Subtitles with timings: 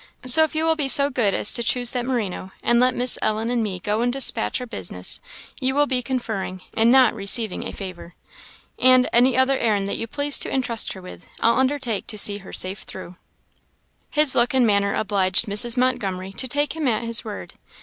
[0.25, 3.19] So if you will be so good as to choose that merino, and let Miss
[3.21, 5.21] Ellen and me go and despatch our business,
[5.59, 8.15] you will be conferring, and not receiving, a favour.
[8.79, 12.39] And any other errand that you please to intrust her with, I'll undertake to see
[12.39, 13.17] her safe through."
[14.09, 15.77] His look and manner obliged Mrs.
[15.77, 17.53] Montgomery to take him at his word.